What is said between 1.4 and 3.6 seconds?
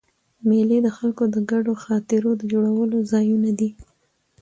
ګډو خاطرو د جوړولو ځایونه